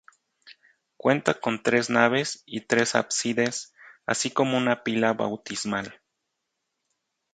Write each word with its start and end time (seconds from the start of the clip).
Cuenta 0.97 1.35
con 1.39 1.61
tres 1.61 1.91
naves 1.91 2.41
y 2.47 2.61
tres 2.61 2.95
ábsides, 2.95 3.71
así 4.07 4.31
como 4.31 4.57
una 4.57 4.83
pila 4.83 5.13
bautismal. 5.13 6.01